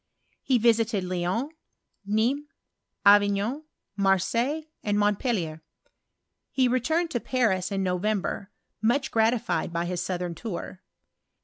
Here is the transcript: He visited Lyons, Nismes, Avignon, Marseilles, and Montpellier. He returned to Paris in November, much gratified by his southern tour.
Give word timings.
He 0.41 0.57
visited 0.57 1.03
Lyons, 1.03 1.51
Nismes, 2.09 2.47
Avignon, 3.05 3.65
Marseilles, 3.95 4.63
and 4.83 4.97
Montpellier. 4.97 5.61
He 6.49 6.67
returned 6.67 7.11
to 7.11 7.19
Paris 7.19 7.71
in 7.71 7.83
November, 7.83 8.49
much 8.81 9.11
gratified 9.11 9.71
by 9.71 9.85
his 9.85 10.01
southern 10.01 10.33
tour. 10.33 10.81